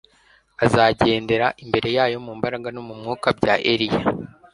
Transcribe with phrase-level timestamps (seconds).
[0.65, 4.01] azagendera imbere yayo mu mbaraga no mu mwuka bya Eliya,